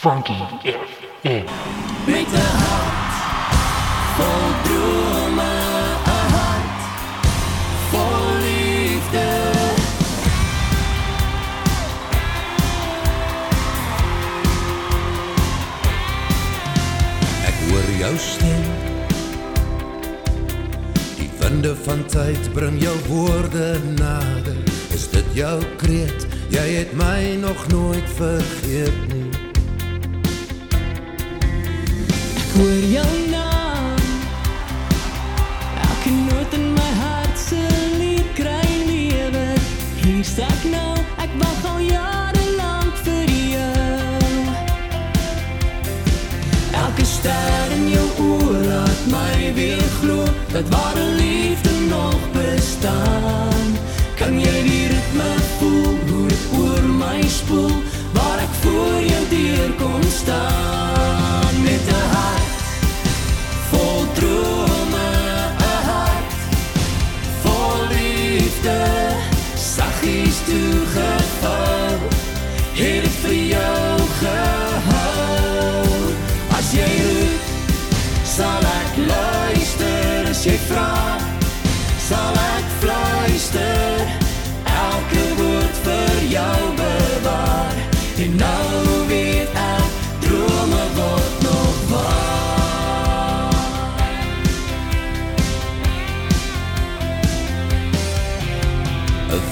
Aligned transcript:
Funky 0.00 0.32
FM. 0.64 1.44
Met 2.06 2.32
'n 2.32 2.50
hart 2.62 3.14
vol 4.16 4.48
drome, 4.66 5.52
'n 6.04 6.30
hart 6.34 6.82
vol 7.90 8.24
liefde. 8.44 9.28
Ek 17.48 17.56
hoor 17.68 17.88
jou 17.98 18.16
stem. 18.18 18.64
Die 21.16 21.30
winde 21.38 21.76
van 21.76 22.06
tyd 22.06 22.52
bring 22.52 22.82
jou 22.82 22.96
woorde 23.08 23.78
nader. 23.96 24.56
Is 24.92 25.10
dit 25.10 25.28
jou 25.32 25.62
kreet? 25.76 26.26
Jy 26.48 26.68
het 26.74 26.92
my 26.92 27.36
nog 27.40 27.68
nooit 27.68 28.08
vergeet 28.16 28.98
nie. 29.12 29.39
Ek 32.60 32.66
hoor 32.66 32.88
jou 32.92 33.12
naam. 33.30 34.00
Elke 35.80 36.10
noot 36.12 36.56
in 36.58 36.66
my 36.74 36.90
hart 36.98 37.38
se 37.40 37.60
lied 37.96 38.26
kry 38.36 38.72
lewe. 38.84 39.44
Hier 40.02 40.24
sta 40.28 40.44
ek 40.44 40.66
nou, 40.68 40.92
ek 41.24 41.32
wag 41.40 41.62
al 41.70 41.78
jare 41.86 42.42
lank 42.58 43.00
vir 43.06 43.32
jou. 43.54 44.42
Elke 46.82 47.08
ster 47.14 47.72
in 47.78 47.88
jou 47.94 48.04
oë 48.26 48.60
laat 48.66 49.08
my 49.14 49.32
weer 49.56 49.88
glo 50.02 50.28
dat 50.52 50.68
ware 50.76 51.08
liefde 51.16 51.74
nog 51.88 52.20
bestaan. 52.36 53.72
Kan 54.20 54.36
jy 54.36 54.56
die 54.68 54.84
ritme 54.92 55.32
voel 55.56 55.96
hoe 56.12 56.28
dit 56.28 56.46
oor 56.60 56.92
my 57.00 57.24
spoel 57.40 57.72
waar 58.12 58.44
ek 58.44 58.54
voor 58.60 59.02
jou 59.08 59.26
deur 59.32 59.76
kom 59.80 60.08
staan 60.20 60.89
fluister. 83.50 84.06
Elke 84.64 85.34
woord 85.36 85.76
vir 85.84 86.22
jou 86.28 86.74
bewaar. 86.76 87.74
En 88.16 88.36
nou 88.36 89.06
weet 89.08 89.48
ek, 89.54 89.90
drome 90.20 90.84
word 90.94 91.42
nog 91.42 91.76
waar. 91.90 92.28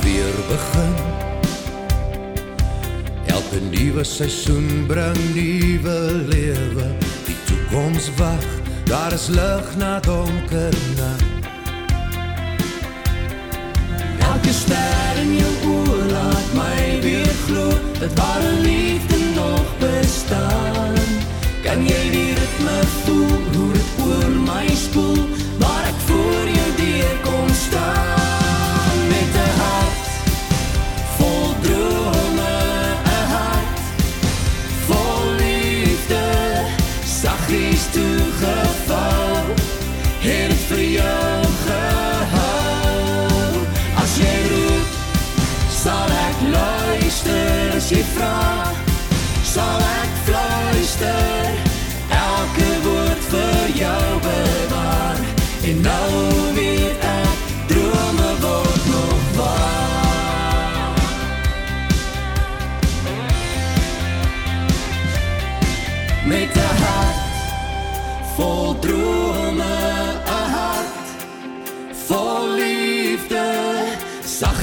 weer 0.02 0.34
begin. 0.48 0.94
Elke 3.26 3.60
nuwe 3.70 4.04
seisoen 4.04 4.86
bring 4.86 5.34
nuwe 5.34 5.98
lewe. 6.28 6.86
Die 7.26 7.36
toekoms 7.46 8.10
wag, 8.16 8.46
daar 8.84 9.12
is 9.12 9.28
lig 9.28 9.76
na 9.76 10.00
donker 10.00 10.74
nag. 10.96 11.27
Elke 14.48 14.60
ster 14.60 15.18
in 15.20 15.32
jou 15.36 15.50
oë 15.68 15.96
laat 16.08 16.52
my 16.56 16.84
weer 17.04 17.32
glo 17.42 17.66
dat 17.98 18.14
ware 18.16 18.52
liefde 18.64 19.18
nog 19.36 19.74
bestaan. 19.82 20.96
Kan 21.66 21.84
jy 21.84 22.00
die 22.14 22.32
ritme 22.38 22.76
voel 23.02 23.34
hoe 23.52 23.72
dit 23.76 23.90
oor 24.06 24.30
my 24.46 24.64
spoel 24.72 25.26
waar 25.60 25.90
ek 25.90 26.00
voor 26.06 26.54
jou 26.54 26.70
deur 26.80 27.18
kom 27.26 27.52
staan 27.60 28.17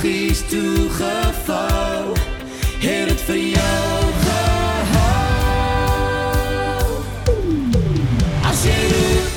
saggies 0.06 0.42
toegevou. 0.50 2.14
Het 2.80 3.08
dit 3.08 3.22
vir 3.22 3.36
jou 3.36 4.12
gehou. 4.26 5.66
As 8.50 8.64
jy 8.66 8.82
roep, 8.92 9.30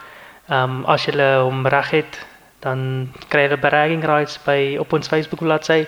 Ehm 0.48 0.78
um, 0.80 0.84
as 0.88 1.04
jy 1.04 1.12
hom 1.44 1.66
reg 1.66 1.90
het, 1.90 2.26
dan 2.64 3.12
kry 3.28 3.46
jy 3.46 3.58
bragging 3.60 4.04
rights 4.04 4.38
by 4.44 4.76
op 4.80 4.92
ons 4.92 5.08
Facebook 5.08 5.40
bladsy 5.44 5.84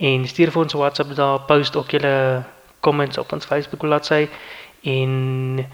en 0.00 0.26
stuur 0.26 0.52
vir 0.54 0.62
ons 0.62 0.76
WhatsApp 0.78 1.14
daar 1.18 1.44
post 1.48 1.76
ook 1.76 1.90
julle 1.92 2.44
comments 2.80 3.18
op 3.18 3.32
ons 3.32 3.46
Facebook 3.46 3.82
bladsy 3.84 4.28
en 4.82 5.66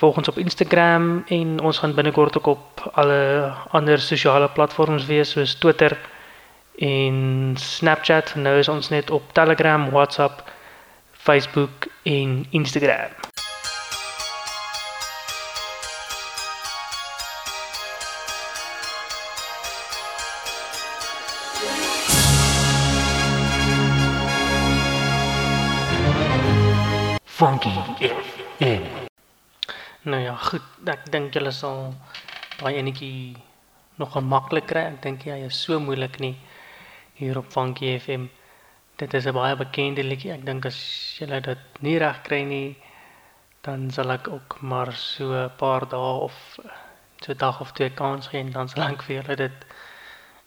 volg 0.00 0.16
ons 0.16 0.28
op 0.28 0.38
Instagram 0.38 1.24
en 1.28 1.60
ons 1.60 1.78
gaan 1.78 1.94
binnekort 1.94 2.36
ook 2.36 2.46
op 2.46 2.82
alle 2.92 3.52
ander 3.70 4.00
sosiale 4.00 4.48
platforms 4.48 5.06
wees 5.06 5.30
soos 5.30 5.54
Twitter 5.54 5.96
en 6.78 7.54
Snapchat. 7.56 8.34
Nou 8.34 8.58
is 8.58 8.68
ons 8.68 8.88
net 8.88 9.10
op 9.10 9.32
Telegram, 9.32 9.90
WhatsApp, 9.90 10.44
Facebook 11.12 11.88
en 12.02 12.46
Instagram. 12.50 13.14
Funky 27.36 27.68
FM. 27.98 28.82
Nou 30.02 30.22
ja, 30.22 30.36
goed. 30.40 30.64
Ek 30.88 31.02
dink 31.12 31.34
julle 31.36 31.50
sal 31.52 31.90
daai 32.62 32.78
enetjie 32.80 33.36
nog 34.00 34.14
gemaklik 34.14 34.64
kry. 34.70 34.86
Ek 34.94 35.02
dink 35.04 35.26
hy 35.28 35.42
is 35.44 35.58
so 35.66 35.76
moeilik 35.76 36.16
nie 36.24 36.32
hier 37.18 37.36
op 37.36 37.50
Funky 37.52 37.90
FM. 37.98 38.24
Dit 38.96 39.12
is 39.20 39.28
'n 39.28 39.36
baie 39.36 39.52
bekende 39.60 40.06
liedjie. 40.06 40.32
Ek 40.32 40.46
dink 40.48 40.64
as 40.64 40.80
julle 41.18 41.42
dit 41.44 41.82
nie 41.84 41.98
reg 42.00 42.22
kry 42.24 42.40
nie, 42.48 42.76
dan 43.68 43.90
sal 43.90 44.16
ek 44.16 44.32
ook 44.32 44.56
maar 44.62 44.94
so 44.96 45.36
'n 45.36 45.52
paar 45.60 45.84
dae 45.84 46.16
of 46.28 46.58
so 47.20 47.34
dag 47.34 47.60
of 47.60 47.72
twee 47.72 47.90
kans 47.90 48.32
gee 48.32 48.40
en 48.40 48.50
dan 48.50 48.68
sal 48.68 48.88
ek 48.88 49.02
vir 49.02 49.16
julle 49.20 49.36
dit 49.36 49.64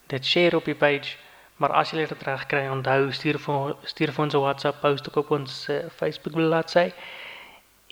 dit 0.08 0.26
share 0.26 0.56
op 0.56 0.64
die 0.64 0.74
page. 0.74 1.14
Maar 1.60 1.72
as 1.76 1.90
julle 1.90 2.06
dit 2.08 2.22
reg 2.22 2.46
kry, 2.48 2.62
onthou 2.72 3.10
stuur 3.12 3.36
vir 3.44 3.74
stuur 3.84 4.12
vir 4.16 4.24
ons 4.24 4.34
'n 4.34 4.40
WhatsApp 4.40 4.80
post 4.80 5.08
ook 5.08 5.16
op 5.16 5.30
ons 5.30 5.68
uh, 5.68 5.82
Facebook 5.96 6.32
bladsy. 6.32 6.86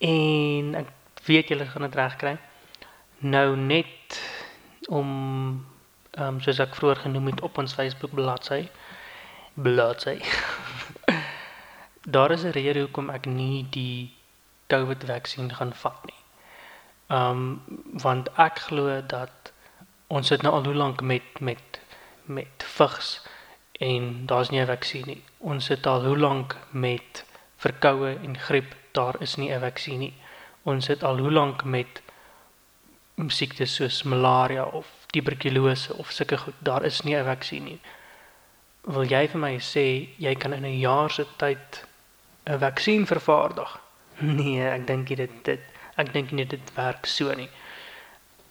En 0.01 0.75
ek 0.75 0.89
weet 1.25 1.49
julle 1.49 1.67
gaan 1.67 1.85
dit 1.85 1.95
reg 1.95 2.17
kry. 2.17 2.39
Nou 3.19 3.57
net 3.57 4.21
om 4.89 5.11
ehm 6.11 6.27
um, 6.27 6.41
soos 6.41 6.59
ek 6.65 6.75
vroeër 6.75 6.97
genoem 6.97 7.27
het 7.27 7.41
op 7.41 7.59
ons 7.59 7.75
Facebook 7.75 8.15
bladsy 8.15 8.69
bladsy. 9.55 10.17
Daar 12.15 12.31
is 12.31 12.43
'n 12.45 12.57
rede 12.57 12.81
hoekom 12.81 13.11
ek 13.11 13.27
nie 13.27 13.67
die 13.71 14.15
COVID 14.67 15.05
vaksin 15.05 15.55
gaan 15.55 15.75
vat 15.75 16.05
nie. 16.05 16.23
Ehm 17.07 17.31
um, 17.31 17.63
want 17.93 18.33
ek 18.37 18.59
glo 18.59 19.03
dat 19.07 19.53
ons 20.07 20.27
sit 20.27 20.43
nou 20.43 20.55
al 20.55 20.65
hoe 20.65 20.75
lank 20.75 21.01
met 21.01 21.41
met 21.41 21.81
met 22.25 22.65
vigs 22.65 23.28
en 23.79 24.27
daar's 24.27 24.51
nie 24.51 24.61
'n 24.61 24.67
vaksin 24.67 25.07
nie. 25.07 25.23
Ons 25.39 25.65
sit 25.65 25.87
al 25.87 26.05
hoe 26.05 26.19
lank 26.19 26.57
met 26.71 27.25
verkoue 27.57 28.17
en 28.23 28.39
griep, 28.39 28.75
daar 28.93 29.17
is 29.21 29.37
nie 29.37 29.53
'n 29.53 29.61
vaksin 29.61 29.99
nie. 29.99 30.15
Ons 30.63 30.85
sit 30.85 31.03
al 31.03 31.19
hoe 31.19 31.31
lank 31.33 31.65
met 31.65 32.03
siektes 33.27 33.75
soos 33.75 34.03
malaria 34.03 34.65
of 34.65 34.87
tuberkulose 35.07 35.95
of 35.95 36.11
sulke 36.11 36.37
goed, 36.37 36.55
daar 36.59 36.85
is 36.85 37.03
nie 37.03 37.17
'n 37.17 37.25
vaksin 37.25 37.65
nie. 37.65 37.81
Wil 38.83 39.05
jy 39.05 39.29
vir 39.29 39.41
my 39.41 39.59
sê 39.59 40.09
jy 40.19 40.35
kan 40.35 40.53
in 40.53 40.65
'n 40.65 40.79
jaar 40.79 41.11
se 41.11 41.27
tyd 41.37 41.85
'n 42.47 42.59
vaksin 42.59 43.07
vervaardig? 43.07 43.81
Nee, 44.21 44.69
ek 44.69 44.87
dink 44.87 45.07
dit 45.07 45.45
dit 45.45 45.61
ek 45.97 46.13
dink 46.13 46.31
nie 46.31 46.47
dit 46.47 46.75
werk 46.75 47.07
so 47.07 47.35
nie. 47.35 47.49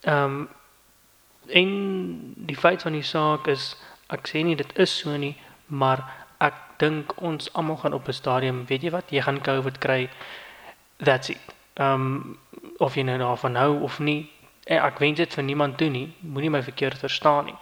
Ehm 0.04 0.24
um, 0.24 0.50
en 1.48 2.36
die 2.36 2.56
feit 2.56 2.82
van 2.82 2.92
die 2.92 3.04
saak 3.04 3.48
is 3.48 3.76
ek 4.10 4.28
sê 4.28 4.44
nie 4.44 4.56
dit 4.56 4.72
is 4.80 4.98
so 5.00 5.18
nie, 5.18 5.36
maar 5.68 6.04
ek 6.40 6.56
dink 6.80 7.14
ons 7.22 7.50
almal 7.54 7.78
gaan 7.82 7.94
op 7.94 8.08
'n 8.08 8.14
stadium, 8.14 8.66
weet 8.66 8.84
jy 8.84 8.92
wat, 8.92 9.12
jy 9.12 9.22
gaan 9.22 9.42
COVID 9.42 9.78
kry. 9.78 10.10
That's 10.98 11.30
it. 11.30 11.42
Ehm 11.76 11.94
um, 11.94 12.38
of 12.80 12.96
jy 12.96 13.04
nou 13.04 13.18
daarvan 13.18 13.56
hou 13.56 13.82
of 13.84 14.00
nie, 14.00 14.32
eh, 14.66 14.78
ek 14.86 15.00
wens 15.00 15.18
dit 15.18 15.34
vir 15.34 15.44
niemand 15.44 15.78
toe 15.78 15.90
nie. 15.90 16.14
Moenie 16.22 16.50
my 16.50 16.64
verkeerd 16.64 16.98
verstaan 16.98 17.46
nie. 17.46 17.58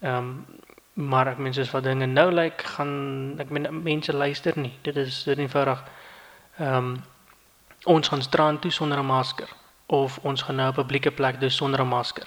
Ehm 0.00 0.16
um, 0.16 0.46
maar 0.96 1.28
ek 1.28 1.38
meen 1.38 1.52
soos 1.54 1.70
wat 1.70 1.84
dinge 1.84 2.06
nou 2.06 2.30
lyk, 2.30 2.42
like, 2.42 2.64
gaan 2.64 3.36
ek 3.38 3.50
meen 3.50 3.82
mense 3.82 4.12
luister 4.12 4.52
nie. 4.56 4.72
Dit 4.82 4.96
is 4.96 5.24
dit 5.24 5.38
eenvoudig. 5.38 5.84
Ehm 6.58 6.76
um, 6.76 7.04
ons 7.84 8.08
gaan 8.08 8.22
strand 8.22 8.60
toe 8.60 8.70
sonder 8.70 8.98
'n 8.98 9.06
masker 9.06 9.48
of 9.86 10.18
ons 10.22 10.42
gaan 10.42 10.56
nou 10.56 10.68
op 10.68 10.78
'n 10.78 10.80
publieke 10.82 11.10
plek 11.10 11.40
doen 11.40 11.50
sonder 11.50 11.80
'n 11.80 11.88
masker 11.88 12.26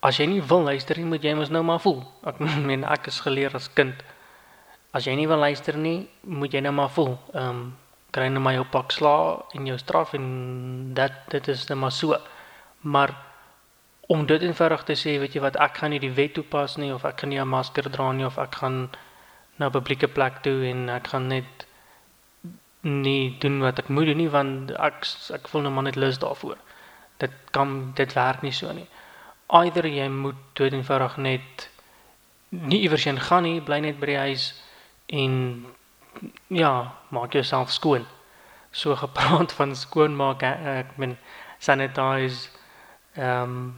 as 0.00 0.18
jy 0.18 0.28
nie 0.30 0.42
wil 0.42 0.62
luister 0.62 0.98
nie, 0.98 1.08
moet 1.08 1.24
jy 1.24 1.34
mos 1.34 1.50
nou 1.50 1.64
maar 1.66 1.82
voel. 1.82 2.00
Ek 2.28 2.40
meen 2.68 2.86
ek 2.86 3.10
is 3.10 3.20
geleer 3.24 3.54
as 3.58 3.68
kind. 3.74 4.02
As 4.94 5.06
jy 5.06 5.14
nie 5.18 5.28
wil 5.28 5.42
luister 5.42 5.76
nie, 5.76 6.08
moet 6.22 6.54
jy 6.54 6.62
nou 6.64 6.74
maar 6.80 6.92
voel. 6.94 7.16
Ehm 7.34 7.50
um, 7.50 7.68
kry 8.16 8.24
nou 8.32 8.40
maar 8.40 8.54
jou 8.54 8.62
pak 8.72 8.94
sla 8.96 9.10
en 9.52 9.66
jou 9.68 9.74
straf 9.76 10.14
en 10.16 10.28
dit 10.96 11.16
dit 11.28 11.48
is 11.52 11.66
net 11.68 11.76
maar 11.78 11.92
so. 11.92 12.16
Maar 12.80 13.12
om 14.08 14.24
dit 14.26 14.42
eenvoudig 14.42 14.86
te 14.88 14.96
sê, 14.96 15.18
weet 15.20 15.34
jy 15.36 15.42
wat, 15.44 15.58
ek 15.60 15.82
gaan 15.82 15.92
nie 15.92 16.00
die 16.00 16.14
wet 16.16 16.32
toepas 16.38 16.78
nie 16.80 16.88
of 16.94 17.04
ek 17.04 17.20
gaan 17.20 17.34
nie 17.34 17.40
'n 17.40 17.48
masker 17.48 17.90
dra 17.92 18.12
nie 18.12 18.24
of 18.24 18.38
ek 18.38 18.54
gaan 18.62 18.88
na 19.58 19.66
'n 19.66 19.72
publieke 19.76 20.08
plek 20.08 20.40
toe 20.42 20.64
en 20.70 20.88
ek 20.88 21.08
gaan 21.12 21.28
net 21.28 21.66
nie 22.82 23.36
doen 23.40 23.60
wat 23.60 23.78
ek 23.78 23.88
moet 23.88 24.06
doen 24.06 24.16
nie 24.16 24.30
want 24.30 24.70
ek 24.70 25.04
ek 25.34 25.48
voel 25.48 25.62
nou 25.62 25.72
maar 25.72 25.84
net 25.84 25.96
lus 25.96 26.18
daarvoor. 26.18 26.56
Dit 27.18 27.32
kan 27.50 27.92
dit 27.94 28.12
werk 28.14 28.42
nie 28.42 28.52
so 28.52 28.72
nie 28.72 28.88
either 29.48 29.86
jy 29.86 30.08
moet 30.12 30.36
dood 30.52 30.72
eenvoudig 30.72 31.16
net 31.16 31.68
nie 32.48 32.80
iewers 32.84 33.04
heen 33.04 33.20
gaan 33.20 33.42
nie, 33.42 33.60
bly 33.64 33.80
net 33.80 33.98
by 34.00 34.06
die 34.10 34.20
huis 34.20 34.46
en 35.08 35.34
ja, 36.52 36.92
maak 37.14 37.32
jouself 37.36 37.72
skoon. 37.72 38.06
So 38.72 38.96
gepraat 38.96 39.52
van 39.56 39.76
skoon 39.76 40.16
maak, 40.16 40.42
ek 40.44 40.96
meen 40.96 41.16
sanitize 41.58 42.48
ehm 43.16 43.42
um, 43.42 43.68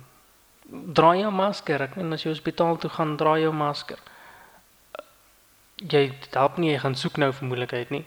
dra 0.71 1.17
jou 1.19 1.31
masker. 1.35 1.83
Ek 1.83 1.97
meen 1.99 2.13
as 2.15 2.23
jy 2.23 2.31
hospitaal 2.31 2.77
toe 2.79 2.91
gaan, 2.95 3.17
dra 3.19 3.35
jou 3.43 3.51
masker. 3.55 3.99
Jy 5.83 6.11
help 6.35 6.59
nie 6.59 6.71
jy 6.71 6.83
gaan 6.83 6.95
soek 6.95 7.17
nou 7.19 7.33
vir 7.33 7.49
moeilikheid 7.49 7.91
nie. 7.95 8.05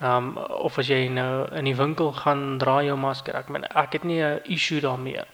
Ehm 0.00 0.34
um, 0.34 0.44
of 0.68 0.78
as 0.78 0.90
jy 0.92 1.06
nou 1.08 1.46
in 1.52 1.68
die 1.68 1.76
winkel 1.76 2.12
gaan, 2.12 2.58
dra 2.58 2.82
jou 2.84 2.96
masker. 3.00 3.36
Ek 3.36 3.48
meen 3.48 3.64
ek 3.70 3.96
het 3.98 4.04
nie 4.04 4.20
'n 4.20 4.40
issue 4.44 4.80
daarmee 4.80 5.24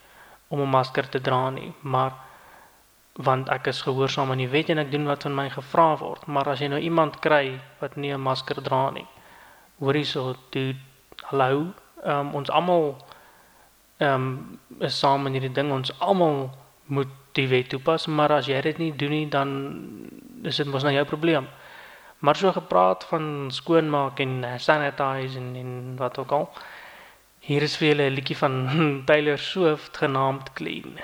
om 0.51 0.61
'n 0.61 0.71
masker 0.71 1.09
te 1.09 1.21
dra 1.21 1.51
nie, 1.51 1.73
maar 1.81 2.13
want 3.13 3.49
ek 3.49 3.67
is 3.67 3.83
gehoorsaam 3.83 4.31
aan 4.31 4.43
die 4.43 4.49
wet 4.49 4.69
en 4.69 4.79
ek 4.79 4.91
doen 4.91 5.07
wat 5.07 5.23
van 5.23 5.35
my 5.35 5.49
gevra 5.51 5.97
word. 5.97 6.27
Maar 6.27 6.49
as 6.49 6.61
jy 6.61 6.69
nou 6.69 6.81
iemand 6.81 7.19
kry 7.19 7.61
wat 7.81 7.97
nie 7.97 8.13
'n 8.13 8.21
masker 8.21 8.63
dra 8.63 8.91
nie, 8.91 9.07
hoor 9.79 9.95
hierso, 9.95 10.35
dude, 10.51 10.79
hallo, 11.31 11.73
um, 12.05 12.35
ons 12.35 12.51
almal 12.51 12.97
ehm 13.99 14.15
um, 14.15 14.61
is 14.81 14.99
saam 14.99 15.27
in 15.27 15.33
hierdie 15.33 15.53
ding. 15.53 15.73
Ons 15.73 15.93
almal 16.01 16.51
moet 16.87 17.09
die 17.33 17.49
wet 17.49 17.69
toepas, 17.69 18.07
maar 18.07 18.33
as 18.33 18.47
jy 18.47 18.61
dit 18.61 18.79
nie 18.79 18.93
doen 18.97 19.11
nie, 19.11 19.29
dan 19.29 19.51
is 20.43 20.57
dit 20.57 20.67
mos 20.67 20.83
nou 20.83 20.93
jou 20.95 21.05
probleem. 21.05 21.47
Maar 22.19 22.37
so 22.37 22.53
gepraat 22.53 23.05
van 23.05 23.49
skoonmaak 23.53 24.21
en 24.21 24.45
sanitize 24.57 25.39
en 25.39 25.55
en 25.57 25.97
wat 25.97 26.19
ook 26.19 26.33
al. 26.33 26.49
Hier 27.43 27.63
is 27.63 27.75
vir 27.81 27.89
julle 27.89 28.07
'n 28.11 28.15
liedjie 28.15 28.37
van 28.37 28.57
Taylor 29.09 29.39
Swift 29.39 29.97
genaamd 29.97 30.53
Clean. 30.59 31.01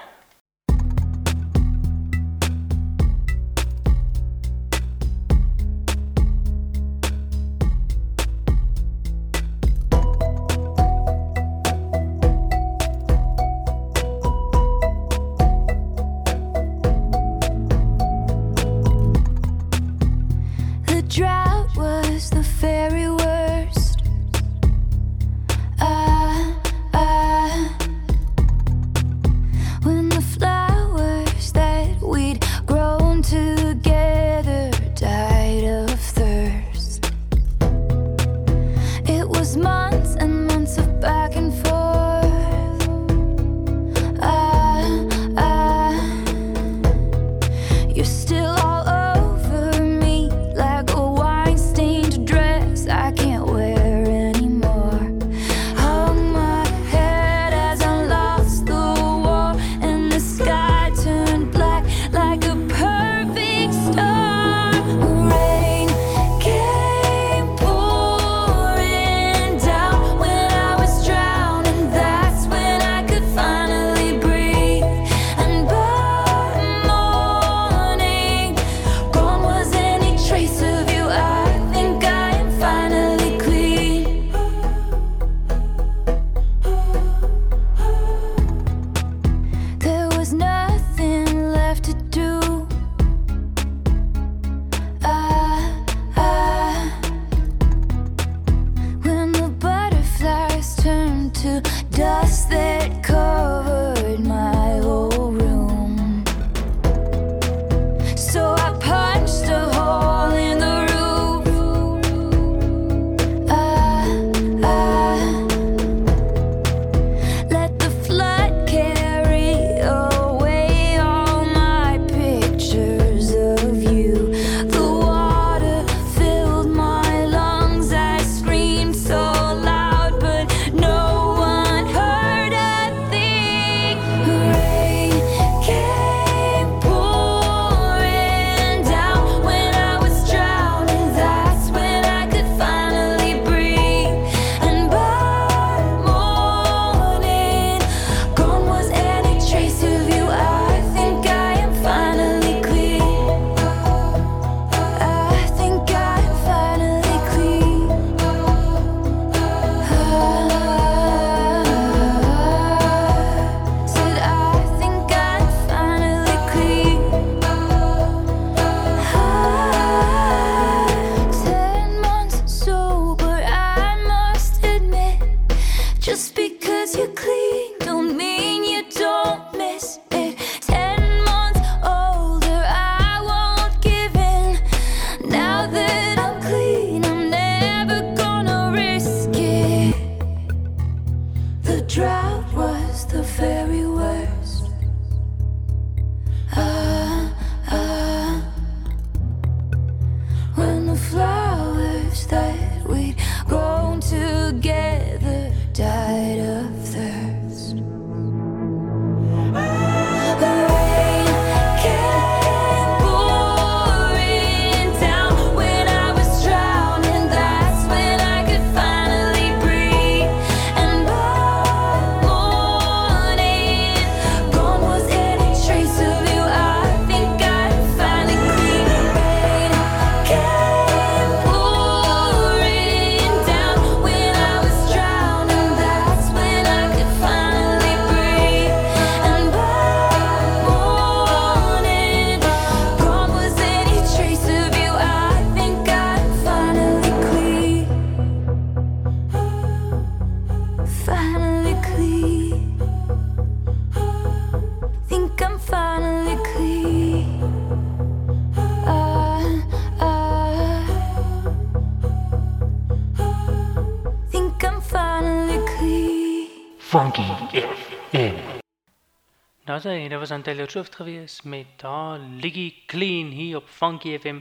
Nou 269.76 269.88
sê, 269.88 270.08
dit 270.08 270.18
was 270.18 270.30
aan 270.30 270.42
Taylor 270.42 270.70
Swift 270.70 270.94
gewees 270.96 271.42
met 271.42 271.82
haar 271.82 272.18
Liggy 272.18 272.74
Clean 272.86 273.26
hier 273.26 273.56
op 273.56 273.68
Funky 273.68 274.18
FM. 274.18 274.38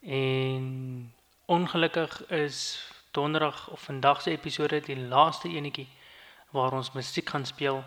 En 0.00 1.14
ongelukkig 1.44 2.26
is 2.26 2.86
donderdag 3.10 3.70
of 3.70 3.80
vandag 3.80 4.22
se 4.22 4.30
episode 4.30 4.80
die 4.80 4.98
laaste 4.98 5.48
enetjie 5.48 5.88
waar 6.50 6.72
ons 6.72 6.92
musiek 6.92 7.28
gaan 7.28 7.46
speel. 7.46 7.84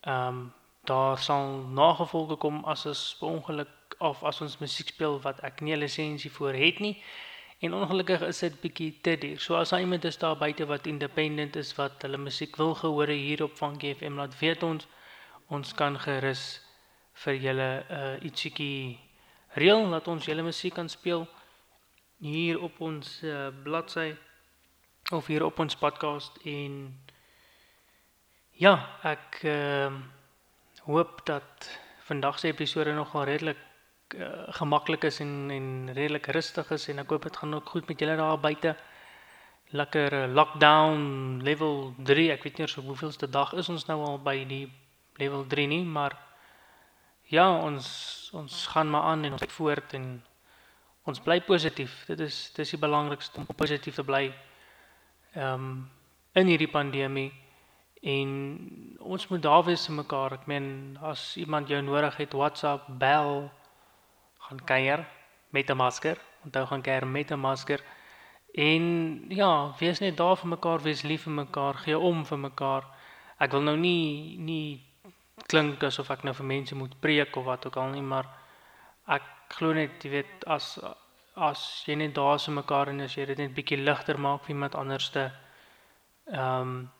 Ehm 0.00 0.28
um, 0.28 0.52
daar 0.84 1.18
sal 1.18 1.48
nagevolge 1.80 2.36
kom 2.36 2.64
as 2.64 2.86
ons 2.86 3.16
ongeluk 3.20 3.96
of 3.98 4.22
as 4.22 4.40
ons 4.40 4.58
musiek 4.58 4.88
speel 4.88 5.20
wat 5.20 5.40
ek 5.40 5.60
nie 5.60 5.74
'n 5.74 5.78
lisensie 5.78 6.32
voor 6.32 6.52
het 6.52 6.78
nie. 6.78 7.02
En 7.58 7.74
ongelukkig 7.74 8.20
is 8.20 8.38
dit 8.38 8.60
bietjie 8.60 8.98
te 9.00 9.18
duur. 9.18 9.40
So 9.40 9.54
as 9.54 9.68
daar 9.68 9.80
iemand 9.80 10.04
is 10.04 10.18
daar 10.18 10.36
buite 10.36 10.66
wat 10.66 10.86
independent 10.86 11.56
is 11.56 11.74
wat 11.74 12.02
hulle 12.02 12.16
musiek 12.16 12.56
wil 12.56 12.74
gehoor 12.74 13.06
hier 13.06 13.42
op 13.42 13.56
Funky 13.56 13.94
FM 13.94 14.12
laat 14.12 14.38
weet 14.38 14.62
ons 14.62 14.86
ons 15.52 15.74
kan 15.76 15.98
gerus 16.00 16.42
vir 17.24 17.38
julle 17.44 17.70
uh, 17.84 18.16
ietsiekie 18.24 18.98
reël 19.60 19.90
dat 19.92 20.08
ons 20.08 20.26
julle 20.26 20.44
musiek 20.46 20.74
kan 20.74 20.88
speel 20.88 21.26
hier 22.24 22.60
op 22.62 22.80
ons 22.80 23.18
uh, 23.26 23.50
bladsy 23.64 24.12
of 25.12 25.26
hier 25.28 25.44
op 25.44 25.58
ons 25.60 25.76
podcast 25.76 26.38
en 26.48 26.78
ja, 28.62 28.74
ek 29.04 29.42
uh, 29.44 29.90
hoop 30.86 31.20
dat 31.28 31.68
vandag 32.06 32.38
se 32.38 32.48
episode 32.48 32.92
nogal 32.96 33.26
redelik 33.28 33.60
uh, 34.16 34.48
gemaklik 34.58 35.04
is 35.04 35.20
en 35.20 35.50
en 35.50 35.92
redelik 35.92 36.26
rustig 36.36 36.70
is 36.70 36.88
en 36.88 37.02
ek 37.02 37.10
hoop 37.10 37.28
dit 37.28 37.36
gaan 37.36 37.54
ook 37.54 37.68
goed 37.74 37.88
met 37.88 38.00
julle 38.00 38.16
daar 38.16 38.40
buite. 38.40 38.76
Lekker 39.72 40.12
uh, 40.12 40.34
lockdown 40.34 41.40
level 41.42 41.94
3. 41.96 42.30
Ek 42.32 42.42
weet 42.44 42.58
nie 42.58 42.68
op 42.68 42.92
hoeveelste 42.92 43.28
dag 43.28 43.52
is 43.52 43.68
ons 43.68 43.86
nou 43.88 43.98
al 44.04 44.18
by 44.22 44.36
die 44.48 44.66
level 45.18 45.46
3 45.46 45.66
nie, 45.66 45.84
maar 45.84 46.16
ja, 47.32 47.48
ons 47.62 47.88
ons 48.32 48.66
gaan 48.66 48.90
maar 48.90 49.02
aan 49.02 49.24
en 49.24 49.32
ons 49.32 49.40
kyk 49.40 49.50
voort 49.50 49.92
en 49.92 50.06
ons 51.04 51.20
bly 51.20 51.40
positief. 51.44 52.04
Dit 52.06 52.20
is 52.20 52.52
dis 52.56 52.70
die 52.74 52.80
belangrikste 52.80 53.40
om 53.40 53.48
positief 53.56 53.98
te 54.00 54.04
bly. 54.04 54.28
Ehm 55.34 55.54
um, 55.54 55.90
in 56.32 56.48
hierdie 56.48 56.70
pandemie 56.72 57.28
en 58.02 58.30
ons 59.04 59.26
moet 59.28 59.42
daar 59.42 59.64
wees 59.64 59.86
vir 59.86 59.96
mekaar. 59.98 60.38
Ek 60.38 60.46
meen 60.48 60.68
as 61.04 61.36
iemand 61.36 61.68
jou 61.68 61.80
nodig 61.84 62.16
het, 62.16 62.32
WhatsApp, 62.32 62.86
bel, 62.98 63.50
gaan 64.48 64.62
kuier 64.64 65.04
met 65.50 65.70
'n 65.70 65.76
masker. 65.76 66.16
Onthou 66.44 66.66
gaan 66.66 66.82
kuier 66.82 67.06
met 67.06 67.30
'n 67.30 67.38
masker. 67.38 67.80
En 68.54 68.84
ja, 69.28 69.74
wees 69.78 70.00
net 70.00 70.16
daar 70.16 70.36
vir 70.36 70.48
mekaar, 70.48 70.82
wees 70.82 71.02
lief 71.02 71.22
vir 71.22 71.32
mekaar, 71.32 71.74
gee 71.74 71.98
om 71.98 72.24
vir 72.24 72.38
mekaar. 72.38 72.84
Ek 73.38 73.50
wil 73.50 73.62
nou 73.62 73.76
nie 73.76 74.36
nie 74.38 74.91
klink 75.48 75.82
asof 75.82 76.10
ek 76.10 76.24
nou 76.24 76.34
vir 76.34 76.46
mense 76.46 76.74
moet 76.74 76.94
preek 77.00 77.36
of 77.36 77.44
wat 77.44 77.66
ook 77.66 77.76
al 77.76 77.90
nie, 77.94 78.02
maar 78.02 78.28
ek 79.06 79.22
glo 79.56 79.72
net, 79.76 80.02
jy 80.04 80.10
weet, 80.10 80.44
as 80.46 80.78
as 81.32 81.60
jy 81.88 81.94
net 81.96 82.14
daar 82.14 82.34
is 82.36 82.44
vir 82.44 82.58
mekaar 82.58 82.90
en 82.92 83.00
as 83.00 83.14
jy 83.16 83.24
dit 83.30 83.38
net 83.40 83.54
bietjie 83.56 83.78
ligter 83.80 84.18
maak 84.20 84.42
vir 84.44 84.54
iemand 84.54 84.74
anderste, 84.76 85.30
ehm 86.28 86.60
um, 86.60 86.90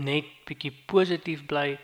net 0.00 0.28
bietjie 0.48 0.70
positief 0.88 1.42
bly 1.46 1.78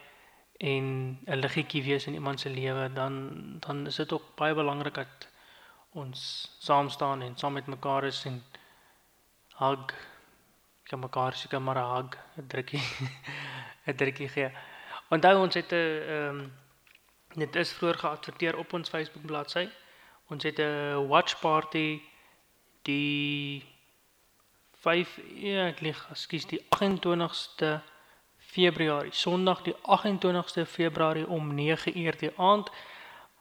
en 0.59 0.85
'n 1.27 1.41
liggetjie 1.41 1.83
wees 1.85 2.07
in 2.07 2.15
iemand 2.15 2.41
se 2.41 2.49
lewe, 2.49 2.89
dan 2.93 3.59
dan 3.61 3.87
is 3.87 3.97
dit 3.97 4.13
ook 4.13 4.37
baie 4.37 4.55
belangrik 4.55 4.95
dat 4.95 5.29
ons 5.93 6.21
saam 6.59 6.89
staan 6.89 7.23
en 7.23 7.37
saam 7.37 7.53
met 7.53 7.67
mekaar 7.67 8.05
is 8.05 8.25
en 8.25 8.43
hug 9.57 9.95
kan 10.89 11.01
mekaar 11.01 11.33
seker 11.35 11.63
maar 11.63 11.77
'n 11.77 11.95
hug, 11.95 12.19
'n 12.39 12.47
drukkie 12.47 12.83
'n 13.87 13.97
drukkie 13.97 14.29
gee. 14.29 14.51
Onthou 15.09 15.43
ons 15.43 15.55
het 15.55 15.73
'n 15.73 15.75
ehm 15.75 16.39
um, 16.39 16.53
dit 17.35 17.57
is 17.57 17.73
vroeër 17.73 17.99
geadverteer 17.99 18.57
op 18.57 18.73
ons 18.73 18.89
Facebook 18.89 19.27
bladsy. 19.27 19.69
Ons 20.29 20.43
het 20.43 20.59
'n 20.59 21.07
watch 21.07 21.41
party 21.41 22.03
die 22.83 23.65
5 24.73 25.21
ja, 25.35 25.67
ek 25.67 25.81
lieg, 25.81 26.07
ekskuus, 26.11 26.47
die 26.47 26.63
28ste 26.69 27.81
Februarie, 28.39 29.13
Sondag 29.13 29.63
die 29.63 29.75
28ste 29.75 30.67
Februarie 30.67 31.27
om 31.27 31.55
9uur 31.55 32.19
die 32.19 32.33
aand. 32.37 32.71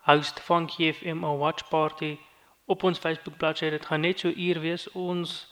host 0.05 0.39
Funky 0.39 0.93
FM 0.93 1.25
'n 1.25 1.37
watch 1.37 1.69
party 1.69 2.17
op 2.65 2.83
ons 2.83 2.99
Facebook 2.99 3.37
bladsy. 3.37 3.69
Dit 3.69 3.85
gaan 3.85 3.99
net 3.99 4.19
so 4.19 4.27
uur 4.27 4.59
wees. 4.59 4.91
Ons 4.91 5.51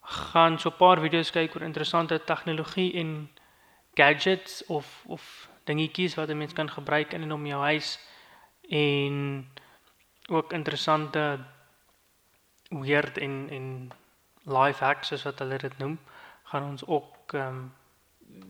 gaan 0.00 0.58
so 0.58 0.68
'n 0.68 0.76
paar 0.76 1.00
video's 1.00 1.30
kyk 1.30 1.54
oor 1.54 1.62
interessante 1.62 2.24
tegnologie 2.24 2.92
en 2.92 3.30
gadgets 4.00 4.60
of 4.66 4.86
of 5.06 5.48
dingetjies 5.64 6.16
wat 6.18 6.28
'n 6.30 6.38
mens 6.42 6.52
kan 6.52 6.70
gebruik 6.70 7.12
in 7.12 7.22
en 7.22 7.32
om 7.32 7.46
jou 7.46 7.62
huis 7.62 7.98
en 8.68 9.46
ook 10.30 10.52
interessante 10.52 11.38
weird 12.68 13.18
en 13.18 13.48
en 13.50 13.90
life 14.42 14.84
hacks 14.84 15.08
soos 15.08 15.22
wat 15.22 15.38
hulle 15.38 15.58
dit 15.58 15.78
noem, 15.78 15.98
gaan 16.52 16.70
ons 16.70 16.86
ook 16.86 17.34
ehm 17.34 17.70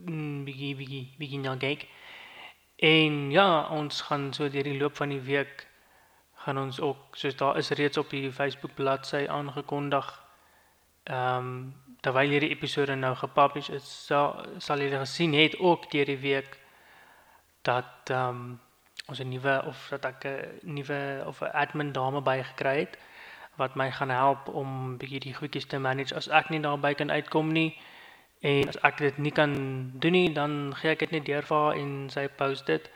um, 0.06 0.44
bietjie 0.44 0.74
bietjie 0.76 1.04
bietjie 1.18 1.40
nou 1.40 1.56
kyk. 1.56 1.86
En 2.76 3.30
ja, 3.30 3.68
ons 3.68 4.00
gaan 4.08 4.32
so 4.32 4.48
deur 4.48 4.64
die 4.64 4.78
loop 4.78 4.96
van 4.96 5.08
die 5.08 5.20
week 5.20 5.66
gaan 6.44 6.58
ons 6.58 6.80
ook 6.80 7.16
soos 7.16 7.36
daar 7.36 7.56
is 7.56 7.70
reeds 7.76 8.00
op 8.00 8.10
die 8.10 8.32
Facebook 8.32 8.74
bladsy 8.74 9.26
aangekondig. 9.28 10.08
Ehm 11.04 11.36
um, 11.36 11.89
terwyl 12.00 12.32
hierdie 12.32 12.50
episode 12.50 12.94
nou 12.96 13.14
gepublish 13.14 13.68
is, 13.68 13.86
sal 14.06 14.46
sal 14.58 14.80
julle 14.80 14.98
gesien 15.04 15.32
het 15.36 15.58
ook 15.58 15.90
deur 15.92 16.06
die 16.06 16.18
week 16.18 16.58
dat 17.62 18.10
ehm 18.10 18.28
um, 18.28 18.60
ons 19.10 19.20
'n 19.20 19.28
nuwe 19.28 19.62
of 19.66 19.88
dat 19.90 20.04
ek 20.04 20.24
'n 20.24 20.74
nuwe 20.74 21.22
of 21.26 21.40
'n 21.42 21.52
admin 21.52 21.92
dame 21.92 22.20
bygekry 22.20 22.78
het 22.78 22.98
wat 23.56 23.74
my 23.74 23.90
gaan 23.90 24.10
help 24.10 24.48
om 24.48 24.96
bietjie 24.98 25.20
die 25.20 25.34
goedjies 25.34 25.66
te 25.66 25.78
manage. 25.78 26.14
As 26.14 26.28
ek 26.28 26.48
nie 26.48 26.60
daarby 26.60 26.94
kan 26.94 27.10
uitkom 27.10 27.52
nie 27.52 27.76
en 28.40 28.68
as 28.68 28.78
ek 28.88 28.98
dit 28.98 29.18
nie 29.18 29.32
kan 29.32 29.52
doen 29.94 30.12
nie 30.12 30.32
dan 30.32 30.72
gee 30.76 30.90
ek 30.90 30.98
dit 30.98 31.10
net 31.10 31.24
deur 31.24 31.42
vir 31.42 31.56
haar 31.56 31.76
en 31.76 32.10
sy 32.10 32.28
post 32.28 32.66
dit. 32.66 32.90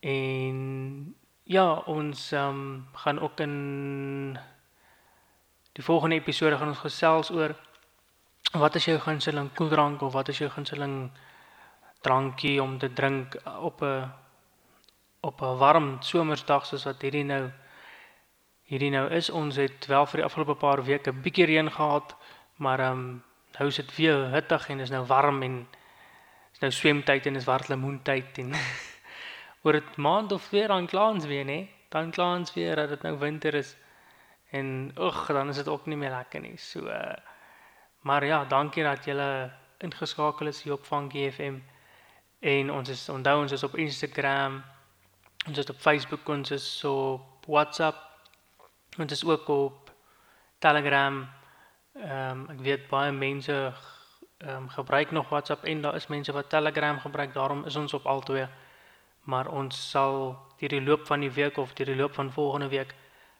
En 0.00 1.14
ja 1.44 1.66
ons 1.86 2.32
um, 2.32 2.86
gaan 2.92 3.18
ook 3.18 3.40
in 3.40 4.38
die 5.72 5.84
volgende 5.84 6.16
episode 6.16 6.56
gaan 6.56 6.68
ons 6.68 6.78
gesels 6.78 7.30
oor 7.30 7.54
wat 8.58 8.74
is 8.74 8.84
jou 8.84 8.98
gunsteling 8.98 9.50
koeldrank 9.54 10.02
of 10.02 10.12
wat 10.12 10.28
is 10.28 10.38
jou 10.38 10.50
gunsteling 10.50 11.10
drankie 12.00 12.62
om 12.62 12.78
te 12.78 12.92
drink 12.92 13.36
op 13.44 13.82
'n 13.82 14.12
op 15.20 15.42
'n 15.42 15.58
warm 15.58 15.96
somersdag 16.00 16.66
soos 16.66 16.84
wat 16.84 17.02
hierdie 17.02 17.24
nou 17.24 17.50
hierdie 18.66 18.90
nou 18.90 19.10
is. 19.10 19.30
Ons 19.30 19.56
het 19.56 19.86
wel 19.86 20.06
vir 20.06 20.16
die 20.20 20.24
afgelope 20.24 20.54
paar 20.54 20.84
weke 20.84 21.10
'n 21.10 21.22
bietjie 21.22 21.46
reën 21.46 21.70
gehad, 21.70 22.16
maar 22.56 22.80
ehm 22.80 22.98
um, 22.98 23.22
nou 23.58 23.68
is 23.68 23.76
dit 23.76 23.96
weer 23.96 24.30
hittig 24.30 24.68
en 24.68 24.80
is 24.80 24.90
nou 24.90 25.04
warm 25.06 25.42
en 25.42 25.66
is 26.52 26.58
nou 26.58 26.70
swemtyd 26.70 27.26
en 27.26 27.36
is 27.36 27.44
wart 27.44 27.68
lemoentyd 27.68 28.38
en 28.38 28.52
oor 29.64 29.74
'n 29.74 30.00
maand 30.00 30.32
of 30.32 30.50
weer 30.50 30.68
dan 30.68 30.86
klaans 30.86 31.24
weer, 31.24 31.44
nê? 31.44 31.68
Dan 31.88 32.10
klaans 32.10 32.54
weer 32.54 32.76
dat 32.76 32.88
dit 32.88 33.02
nou 33.02 33.18
winter 33.18 33.54
is. 33.54 33.76
En 34.50 34.92
ag, 34.94 35.26
dan 35.26 35.48
is 35.48 35.56
dit 35.56 35.68
ook 35.68 35.86
nie 35.86 35.96
meer 35.96 36.10
lekker 36.10 36.40
nie. 36.40 36.56
So 36.56 36.80
uh, 36.80 37.12
maar 38.06 38.24
ja, 38.24 38.44
dankie 38.44 38.82
dat 38.82 39.04
julle 39.04 39.50
ingeskakel 39.78 40.46
is 40.46 40.62
hier 40.62 40.72
op 40.72 40.84
Funky 40.84 41.30
FM. 41.30 41.58
En 42.38 42.70
ons 42.70 42.88
is 42.88 43.08
onthou 43.08 43.40
ons 43.40 43.52
is 43.52 43.62
op 43.62 43.74
Instagram, 43.76 44.62
ons 45.46 45.58
is 45.58 45.70
op 45.70 45.76
Facebook, 45.76 46.28
ons 46.28 46.50
is 46.50 46.84
op 46.84 47.46
WhatsApp. 47.46 47.96
Ons 48.98 49.12
is 49.12 49.24
ook 49.24 49.48
op 49.48 49.90
Telegram. 50.58 51.18
Ehm 51.94 52.30
um, 52.30 52.46
ek 52.54 52.60
weet 52.60 52.86
baie 52.88 53.12
mense 53.12 53.56
ehm 54.38 54.54
um, 54.56 54.68
gebruik 54.68 55.10
nog 55.10 55.28
WhatsApp 55.28 55.64
en 55.64 55.82
daar 55.82 55.94
is 55.94 56.06
mense 56.06 56.32
wat 56.32 56.50
Telegram 56.50 57.00
gebruik. 57.00 57.34
Daarom 57.34 57.64
is 57.64 57.76
ons 57.76 57.94
op 57.94 58.06
albei. 58.06 58.46
Maar 59.22 59.50
ons 59.50 59.90
sal 59.90 60.36
deur 60.58 60.68
die 60.68 60.82
loop 60.82 61.06
van 61.06 61.20
die 61.20 61.32
week 61.32 61.56
of 61.56 61.72
deur 61.72 61.86
die 61.86 61.96
loop 61.96 62.14
van 62.14 62.32
volgende 62.32 62.68
week 62.68 62.94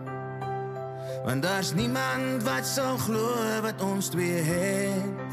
want 1.24 1.42
daar's 1.42 1.72
niemand 1.74 2.42
wat 2.42 2.66
sal 2.66 2.96
glo 2.96 3.60
wat 3.62 3.82
ons 3.82 4.08
twee 4.08 4.42
het 4.42 5.32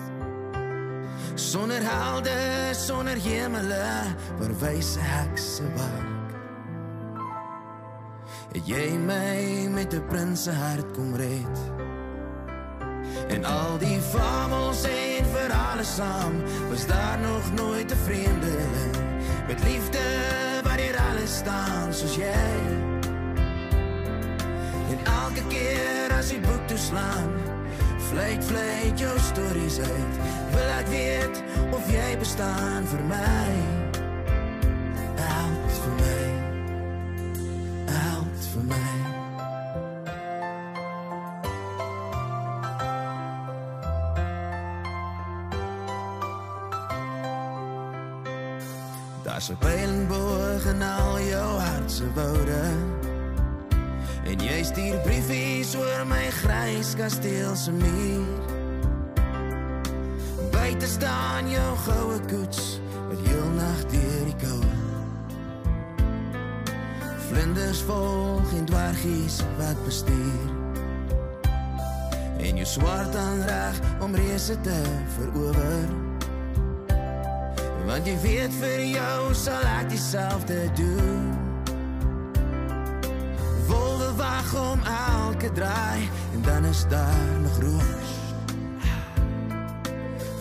sonder 1.36 1.82
helde 1.82 2.69
sonder 2.71 3.17
hemele 3.17 3.86
verwyse 4.39 4.99
hekse 4.99 5.63
wak 5.75 6.28
het 8.54 8.65
jy 8.67 8.97
my 8.97 9.69
met 9.69 9.93
'n 9.93 10.06
prinse 10.08 10.52
hart 10.52 10.91
kom 10.93 11.15
red 11.15 11.58
en 13.30 13.45
al 13.45 13.78
die 13.78 14.02
famels 14.02 14.84
en 14.84 15.25
verhale 15.25 15.84
saam 15.84 16.34
was 16.69 16.86
daar 16.88 17.19
nog 17.19 17.54
nooit 17.54 17.91
'n 17.91 17.97
vreemdeling. 18.06 18.95
Met 19.47 19.63
liefde 19.63 20.06
wat 20.63 20.80
hier 20.80 20.97
alles 21.10 21.36
staan 21.36 21.93
soos 21.93 22.15
jy 22.15 22.99
elke 25.30 25.48
keer 25.48 26.13
as 26.18 26.32
die 26.34 26.39
boek 26.42 26.68
toeslaan 26.68 27.30
Vluit, 28.10 28.44
vluit 28.46 29.00
jou 29.00 29.20
stories 29.22 29.78
uit 29.80 30.13
Wil 30.56 30.72
ek 30.80 30.88
weet 30.89 31.44
of 31.76 31.92
jy 31.94 32.18
bestaan 32.18 32.88
vir 32.89 33.04
my 33.12 33.50
Held 35.20 35.76
vir 35.84 35.94
my 36.00 36.26
Held 37.94 38.50
vir 38.54 38.65
my 38.74 38.88
Daar's 49.24 49.50
'n 49.50 49.58
pijlenboog 49.62 50.65
in 50.65 50.82
al 50.82 51.20
jou 51.20 51.52
hartse 51.60 52.13
woude 52.13 52.88
En 54.39 54.45
jy 54.47 54.60
stuur 54.63 54.99
briefies 55.04 55.73
oor 55.75 56.06
my 56.08 56.30
grys 56.32 56.93
kasteel 56.95 57.56
se 57.60 57.73
muur. 57.75 58.28
Buite 60.54 60.88
staan 60.88 61.49
jou 61.52 61.71
goue 61.84 62.19
koets 62.30 62.80
wat 63.10 63.25
heel 63.25 63.49
nag 63.58 63.82
deur 63.91 64.30
die 64.30 64.38
koue. 64.39 64.69
Vlinders 67.25 67.82
volg 67.89 68.54
en 68.56 68.63
dwargies 68.71 69.41
wat 69.58 69.84
bestuur. 69.84 70.47
En 72.39 72.63
jou 72.63 72.69
swart 72.78 73.19
aanreg 73.19 73.84
om 73.99 74.15
reëse 74.15 74.56
te 74.63 74.80
verower. 75.17 75.91
Want 77.91 78.08
jy 78.08 78.15
weet 78.23 78.58
vir 78.63 78.88
jou 78.95 79.36
sal 79.36 79.69
ek 79.75 79.91
dieselfde 79.91 80.63
doen. 80.80 81.49
Kom 84.52 84.60
om 84.60 84.80
elke 84.84 85.52
draai 85.52 86.10
en 86.34 86.42
dan 86.42 86.66
is 86.66 86.86
daar 86.90 87.40
nog 87.42 87.60
roos. 87.60 88.10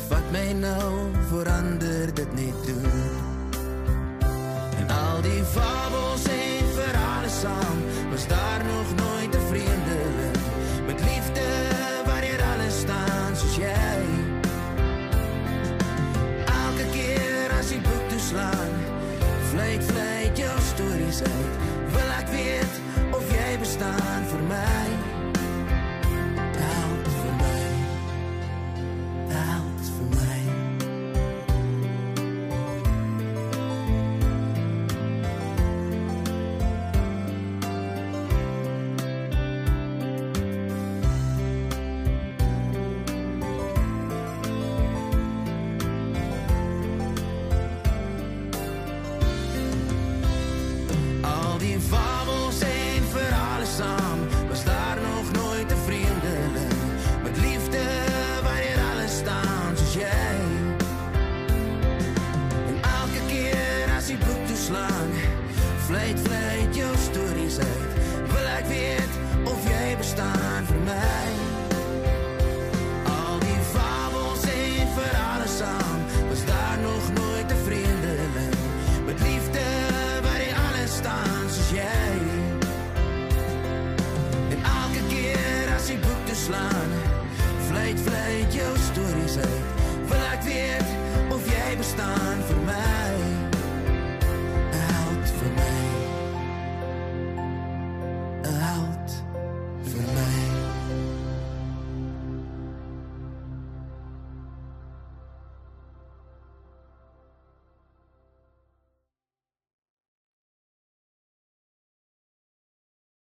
Wat 0.09 0.31
mij 0.31 0.53
nou 0.53 0.93
verandert 1.29 2.17
dit 2.17 2.35
niet 2.35 2.67
doen. 2.67 2.91
En 4.79 4.91
al 4.91 5.23
die 5.23 5.45
fabels 5.45 6.25
en 6.25 6.65
verhalen 6.75 7.31
samen 7.31 8.11
was 8.11 8.27
daar 8.27 8.65
nog 8.65 8.95
nooit 8.95 9.35
een 9.35 9.47
vrienden. 9.47 10.38